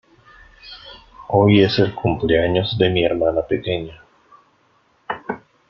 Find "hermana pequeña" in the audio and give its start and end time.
3.05-4.01